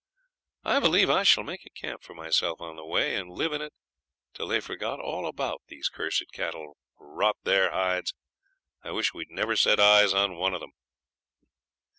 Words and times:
I 0.63 0.79
believe 0.79 1.11
I 1.11 1.21
shall 1.21 1.43
make 1.43 1.63
a 1.63 1.69
camp 1.79 2.01
for 2.01 2.15
myself 2.15 2.59
on 2.59 2.75
the 2.75 2.83
way, 2.83 3.13
and 3.13 3.29
live 3.29 3.53
in 3.53 3.61
it 3.61 3.71
till 4.33 4.47
they've 4.47 4.65
forgot 4.65 4.99
all 4.99 5.27
about 5.27 5.61
these 5.67 5.89
cursed 5.89 6.23
cattle. 6.33 6.75
Rot 6.97 7.35
their 7.43 7.69
hides, 7.69 8.15
I 8.83 8.89
wish 8.93 9.13
we'd 9.13 9.29
never 9.29 9.51
have 9.51 9.59
set 9.59 9.79
eyes 9.79 10.11
on 10.11 10.37
one 10.37 10.55
of 10.55 10.59
them.' 10.59 10.73